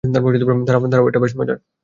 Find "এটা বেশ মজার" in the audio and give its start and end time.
1.07-1.57